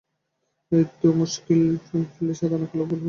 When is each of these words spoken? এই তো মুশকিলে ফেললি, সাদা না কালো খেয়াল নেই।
এই 0.71 0.83
তো 0.99 1.07
মুশকিলে 1.13 1.75
ফেললি, 1.87 2.33
সাদা 2.39 2.55
না 2.57 2.65
কালো 2.69 2.83
খেয়াল 2.83 2.89
নেই। 2.89 2.99